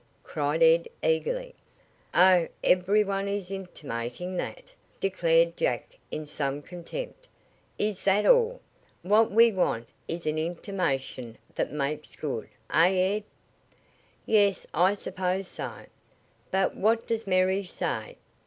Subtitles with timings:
[0.23, 1.53] cried Ed eagerly.
[2.11, 7.27] "Oh, every one is intimating that," declared Jack in some contempt.
[7.77, 8.61] "Is that all?
[9.03, 13.23] What we want is an intimation that makes good, eh, Ed?"
[14.25, 15.85] "Yes, I suppose so.
[16.49, 18.17] But what does Mary say?"